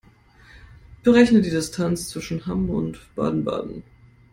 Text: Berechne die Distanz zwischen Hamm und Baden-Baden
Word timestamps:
Berechne 1.03 1.41
die 1.41 1.51
Distanz 1.51 2.09
zwischen 2.09 2.47
Hamm 2.47 2.71
und 2.71 3.01
Baden-Baden 3.15 3.83